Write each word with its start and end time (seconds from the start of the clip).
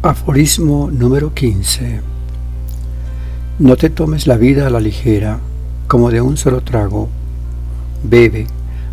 Aforismo 0.00 0.90
número 0.92 1.34
15. 1.34 2.00
No 3.58 3.74
te 3.74 3.90
tomes 3.90 4.28
la 4.28 4.36
vida 4.36 4.68
a 4.68 4.70
la 4.70 4.78
ligera, 4.78 5.40
como 5.88 6.12
de 6.12 6.20
un 6.20 6.36
solo 6.36 6.60
trago. 6.60 7.08
Bebe, 8.04 8.46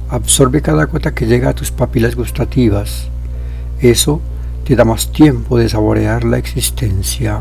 absorbe 0.10 0.64
cada 0.64 0.86
gota 0.86 1.14
que 1.14 1.28
llega 1.28 1.50
a 1.50 1.54
tus 1.54 1.70
papilas 1.70 2.16
gustativas. 2.16 3.08
Eso 3.80 4.20
te 4.64 4.76
da 4.76 4.84
más 4.84 5.12
tiempo 5.12 5.60
de 5.60 5.70
saborear 5.70 6.24
la 6.24 6.40
existencia. 6.40 7.40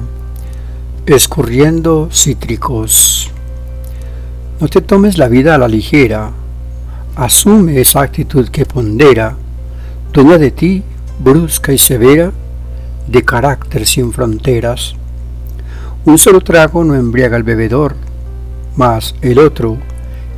Escurriendo 1.07 2.11
cítricos. 2.13 3.31
No 4.61 4.69
te 4.69 4.83
tomes 4.83 5.17
la 5.17 5.29
vida 5.29 5.55
a 5.55 5.59
la 5.59 5.69
ligera. 5.69 6.33
Asume 7.17 7.81
esa 7.81 8.03
actitud 8.03 8.47
que 8.51 8.67
pondera, 8.67 9.37
dueña 10.13 10.37
de 10.37 10.51
ti, 10.51 10.83
brusca 11.19 11.73
y 11.73 11.79
severa, 11.79 12.31
de 13.07 13.23
carácter 13.23 13.87
sin 13.87 14.13
fronteras. 14.13 14.95
Un 16.05 16.19
solo 16.19 16.41
trago 16.41 16.85
no 16.85 16.95
embriaga 16.95 17.37
al 17.37 17.43
bebedor, 17.43 17.95
mas 18.77 19.15
el 19.23 19.39
otro 19.39 19.79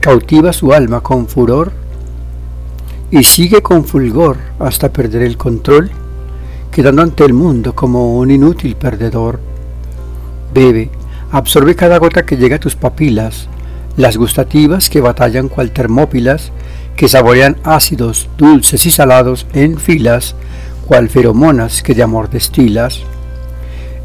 cautiva 0.00 0.52
su 0.52 0.72
alma 0.72 1.00
con 1.00 1.26
furor 1.26 1.72
y 3.10 3.24
sigue 3.24 3.62
con 3.62 3.84
fulgor 3.84 4.36
hasta 4.58 4.92
perder 4.92 5.22
el 5.22 5.36
control, 5.36 5.90
quedando 6.70 7.02
ante 7.02 7.24
el 7.24 7.32
mundo 7.32 7.74
como 7.74 8.18
un 8.18 8.30
inútil 8.30 8.76
perdedor. 8.76 9.40
Bebe, 10.52 10.90
absorbe 11.30 11.74
cada 11.74 11.98
gota 11.98 12.24
que 12.24 12.36
llega 12.36 12.56
a 12.56 12.60
tus 12.60 12.76
papilas, 12.76 13.48
las 13.96 14.16
gustativas 14.16 14.90
que 14.90 15.00
batallan 15.00 15.48
cual 15.48 15.70
termópilas, 15.70 16.52
que 16.96 17.08
saborean 17.08 17.56
ácidos, 17.64 18.28
dulces 18.38 18.86
y 18.86 18.90
salados 18.90 19.46
en 19.52 19.78
filas, 19.78 20.34
cual 20.86 21.08
feromonas 21.08 21.82
que 21.82 21.94
de 21.94 22.02
amor 22.02 22.30
destilas. 22.30 23.00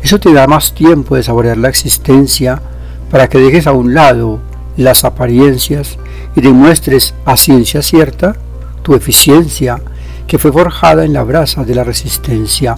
Eso 0.03 0.19
te 0.19 0.33
da 0.33 0.47
más 0.47 0.73
tiempo 0.73 1.15
de 1.15 1.23
saborear 1.23 1.57
la 1.57 1.69
existencia 1.69 2.61
para 3.09 3.29
que 3.29 3.37
dejes 3.37 3.67
a 3.67 3.71
un 3.71 3.93
lado 3.93 4.39
las 4.77 5.03
apariencias 5.03 5.97
y 6.35 6.41
demuestres 6.41 7.13
a 7.25 7.37
ciencia 7.37 7.81
cierta 7.81 8.35
tu 8.81 8.95
eficiencia 8.95 9.79
que 10.27 10.39
fue 10.39 10.51
forjada 10.51 11.05
en 11.05 11.13
la 11.13 11.23
brasa 11.23 11.63
de 11.63 11.75
la 11.75 11.83
resistencia. 11.83 12.77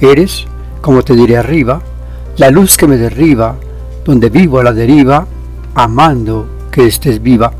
Eres, 0.00 0.46
como 0.80 1.02
te 1.02 1.14
diré 1.14 1.36
arriba, 1.36 1.80
la 2.36 2.50
luz 2.50 2.76
que 2.76 2.86
me 2.86 2.96
derriba, 2.96 3.56
donde 4.04 4.28
vivo 4.28 4.60
a 4.60 4.64
la 4.64 4.72
deriva, 4.72 5.26
amando 5.74 6.46
que 6.70 6.86
estés 6.86 7.22
viva. 7.22 7.52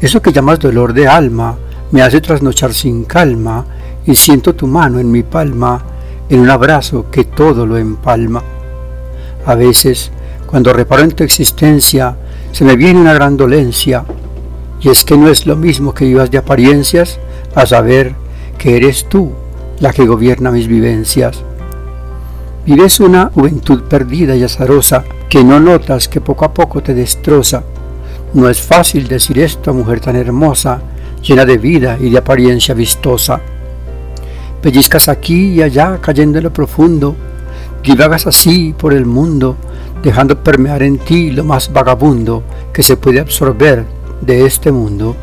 Eso 0.00 0.22
que 0.22 0.32
llamas 0.32 0.60
dolor 0.60 0.92
de 0.92 1.08
alma 1.08 1.56
me 1.90 2.02
hace 2.02 2.20
trasnochar 2.20 2.72
sin 2.72 3.04
calma 3.04 3.64
y 4.06 4.14
siento 4.14 4.54
tu 4.54 4.66
mano 4.66 4.98
en 4.98 5.10
mi 5.10 5.22
palma, 5.22 5.82
en 6.28 6.40
un 6.40 6.50
abrazo 6.50 7.06
que 7.10 7.24
todo 7.24 7.66
lo 7.66 7.76
empalma. 7.76 8.42
A 9.46 9.54
veces, 9.54 10.10
cuando 10.46 10.72
reparo 10.72 11.02
en 11.02 11.12
tu 11.12 11.24
existencia, 11.24 12.16
se 12.52 12.64
me 12.64 12.76
viene 12.76 13.00
una 13.00 13.14
gran 13.14 13.36
dolencia, 13.36 14.04
y 14.80 14.88
es 14.88 15.04
que 15.04 15.16
no 15.16 15.28
es 15.28 15.46
lo 15.46 15.56
mismo 15.56 15.94
que 15.94 16.04
vivas 16.04 16.30
de 16.30 16.38
apariencias, 16.38 17.18
a 17.54 17.66
saber 17.66 18.14
que 18.58 18.76
eres 18.76 19.08
tú 19.08 19.32
la 19.80 19.92
que 19.92 20.06
gobierna 20.06 20.50
mis 20.50 20.68
vivencias. 20.68 21.42
Vives 22.66 23.00
una 23.00 23.30
juventud 23.34 23.82
perdida 23.82 24.34
y 24.36 24.42
azarosa, 24.42 25.04
que 25.28 25.44
no 25.44 25.60
notas 25.60 26.08
que 26.08 26.20
poco 26.20 26.44
a 26.44 26.54
poco 26.54 26.82
te 26.82 26.94
destroza. 26.94 27.62
No 28.32 28.48
es 28.48 28.60
fácil 28.60 29.06
decir 29.06 29.38
esto 29.38 29.70
a 29.70 29.74
mujer 29.74 30.00
tan 30.00 30.16
hermosa, 30.16 30.80
llena 31.22 31.44
de 31.44 31.58
vida 31.58 31.98
y 32.00 32.10
de 32.10 32.18
apariencia 32.18 32.74
vistosa. 32.74 33.40
Pellizcas 34.64 35.10
aquí 35.10 35.48
y 35.52 35.62
allá 35.62 35.98
cayendo 36.00 36.38
en 36.38 36.44
lo 36.44 36.50
profundo, 36.50 37.14
divagas 37.82 38.26
así 38.26 38.72
por 38.72 38.94
el 38.94 39.04
mundo, 39.04 39.58
dejando 40.02 40.42
permear 40.42 40.82
en 40.82 40.96
ti 40.96 41.30
lo 41.32 41.44
más 41.44 41.70
vagabundo 41.70 42.42
que 42.72 42.82
se 42.82 42.96
puede 42.96 43.20
absorber 43.20 43.84
de 44.22 44.46
este 44.46 44.72
mundo. 44.72 45.16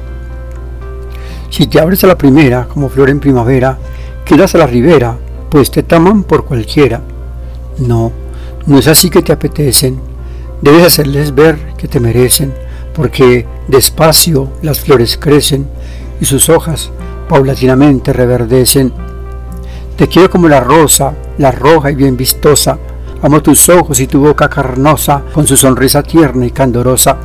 Si 1.50 1.66
te 1.66 1.80
abres 1.80 2.04
a 2.04 2.08
la 2.08 2.20
primera 2.20 2.68
como 2.68 2.88
flor 2.88 3.10
en 3.10 3.20
primavera, 3.20 3.80
quedas 4.26 4.54
a 4.54 4.60
la 4.60 4.68
ribera, 4.68 5.18
pues 5.50 5.72
te 5.72 5.82
taman 5.82 6.22
por 6.22 6.46
cualquiera. 6.46 7.02
No, 7.80 8.12
no 8.68 8.78
es 8.78 8.88
así 8.88 9.10
que 9.10 9.24
te 9.24 9.34
apetecen, 9.34 10.00
debes 10.62 10.86
hacerles 10.86 11.34
ver 11.34 11.58
que 11.78 11.88
te 11.88 12.00
merecen, 12.00 12.54
porque 12.94 13.48
despacio 13.68 14.50
las 14.62 14.82
flores 14.82 15.18
crecen 15.18 15.66
y 16.20 16.26
sus 16.26 16.48
hojas 16.48 16.92
paulatinamente 17.28 18.14
reverdecen 18.14 19.10
te 20.02 20.08
quiero 20.08 20.32
como 20.32 20.50
la 20.50 20.60
rosa, 20.60 21.14
la 21.38 21.52
roja 21.52 21.92
y 21.92 21.96
bien 21.96 22.18
vistosa. 22.18 22.76
Amo 23.22 23.40
tus 23.44 23.70
ojos 23.70 24.00
y 24.00 24.08
tu 24.08 24.20
boca 24.20 24.50
carnosa, 24.50 25.22
con 25.32 25.46
su 25.46 25.56
sonrisa 25.56 26.02
tierna 26.02 26.48
y 26.48 26.50
candorosa. 26.50 27.18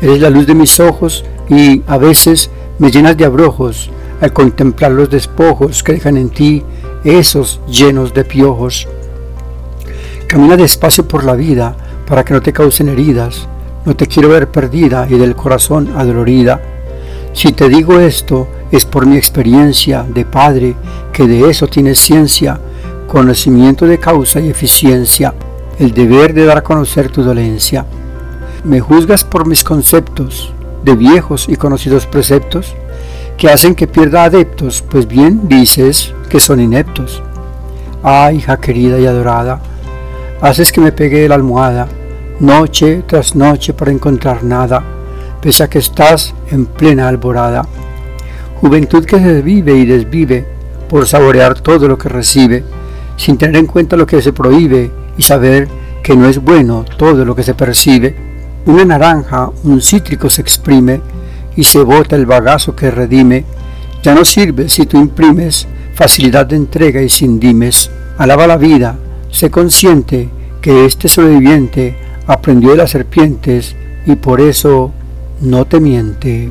Eres 0.00 0.20
la 0.20 0.30
luz 0.30 0.46
de 0.46 0.54
mis 0.54 0.78
ojos 0.78 1.24
y 1.48 1.82
a 1.88 1.98
veces 1.98 2.48
me 2.78 2.92
llenas 2.92 3.16
de 3.16 3.24
abrojos 3.24 3.90
al 4.20 4.32
contemplar 4.32 4.92
los 4.92 5.10
despojos 5.10 5.82
que 5.82 5.94
dejan 5.94 6.16
en 6.16 6.30
ti 6.30 6.62
esos 7.02 7.60
llenos 7.66 8.14
de 8.14 8.24
piojos. 8.24 8.86
Camina 10.28 10.56
despacio 10.56 11.08
por 11.08 11.24
la 11.24 11.34
vida 11.34 11.74
para 12.06 12.24
que 12.24 12.34
no 12.34 12.40
te 12.40 12.52
causen 12.52 12.88
heridas. 12.88 13.48
No 13.84 13.96
te 13.96 14.06
quiero 14.06 14.28
ver 14.28 14.48
perdida 14.48 15.08
y 15.10 15.18
del 15.18 15.34
corazón 15.34 15.92
adolorida. 15.96 16.60
Si 17.32 17.50
te 17.50 17.68
digo 17.68 17.98
esto, 17.98 18.46
es 18.70 18.84
por 18.84 19.06
mi 19.06 19.16
experiencia 19.16 20.04
de 20.08 20.24
padre 20.24 20.74
que 21.12 21.26
de 21.26 21.48
eso 21.48 21.66
tienes 21.66 21.98
ciencia, 21.98 22.58
conocimiento 23.06 23.86
de 23.86 23.98
causa 23.98 24.40
y 24.40 24.50
eficiencia, 24.50 25.34
el 25.78 25.92
deber 25.92 26.34
de 26.34 26.44
dar 26.46 26.58
a 26.58 26.64
conocer 26.64 27.10
tu 27.10 27.22
dolencia. 27.22 27.86
Me 28.64 28.80
juzgas 28.80 29.24
por 29.24 29.46
mis 29.46 29.62
conceptos 29.62 30.52
de 30.82 30.94
viejos 30.96 31.48
y 31.48 31.56
conocidos 31.56 32.06
preceptos 32.06 32.74
que 33.36 33.48
hacen 33.48 33.74
que 33.74 33.86
pierda 33.86 34.24
adeptos, 34.24 34.82
pues 34.88 35.06
bien 35.06 35.48
dices 35.48 36.14
que 36.28 36.40
son 36.40 36.60
ineptos. 36.60 37.22
Ah, 38.02 38.32
hija 38.32 38.58
querida 38.58 38.98
y 38.98 39.06
adorada, 39.06 39.60
haces 40.40 40.72
que 40.72 40.80
me 40.80 40.92
pegue 40.92 41.28
la 41.28 41.34
almohada, 41.34 41.88
noche 42.40 43.02
tras 43.06 43.34
noche 43.34 43.72
para 43.72 43.92
encontrar 43.92 44.44
nada, 44.44 44.82
pese 45.40 45.62
a 45.62 45.68
que 45.68 45.78
estás 45.78 46.34
en 46.50 46.66
plena 46.66 47.08
alborada. 47.08 47.66
Juventud 48.64 49.04
que 49.04 49.18
se 49.18 49.42
vive 49.42 49.76
y 49.76 49.84
desvive 49.84 50.42
por 50.88 51.06
saborear 51.06 51.60
todo 51.60 51.86
lo 51.86 51.98
que 51.98 52.08
recibe, 52.08 52.64
sin 53.14 53.36
tener 53.36 53.56
en 53.56 53.66
cuenta 53.66 53.94
lo 53.94 54.06
que 54.06 54.22
se 54.22 54.32
prohíbe 54.32 54.90
y 55.18 55.22
saber 55.22 55.68
que 56.02 56.16
no 56.16 56.26
es 56.26 56.38
bueno 56.38 56.86
todo 56.96 57.26
lo 57.26 57.36
que 57.36 57.42
se 57.42 57.52
percibe. 57.52 58.16
Una 58.64 58.86
naranja, 58.86 59.50
un 59.64 59.82
cítrico 59.82 60.30
se 60.30 60.40
exprime 60.40 61.02
y 61.54 61.64
se 61.64 61.82
bota 61.82 62.16
el 62.16 62.24
bagazo 62.24 62.74
que 62.74 62.90
redime. 62.90 63.44
Ya 64.02 64.14
no 64.14 64.24
sirve 64.24 64.70
si 64.70 64.86
tú 64.86 64.98
imprimes 64.98 65.68
facilidad 65.92 66.46
de 66.46 66.56
entrega 66.56 67.02
y 67.02 67.10
sin 67.10 67.38
dimes. 67.38 67.90
Alaba 68.16 68.46
la 68.46 68.56
vida, 68.56 68.96
sé 69.30 69.50
consciente 69.50 70.30
que 70.62 70.86
este 70.86 71.08
sobreviviente 71.08 71.98
aprendió 72.26 72.70
de 72.70 72.78
las 72.78 72.92
serpientes 72.92 73.76
y 74.06 74.16
por 74.16 74.40
eso 74.40 74.90
no 75.42 75.66
te 75.66 75.80
miente. 75.80 76.50